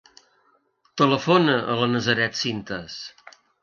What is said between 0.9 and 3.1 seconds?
Telefona a la Nazaret Cintas.